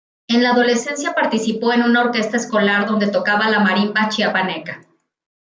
[0.27, 4.83] En la adolescencia participó en una orquesta escolar donde tocaba la marimba chiapaneca.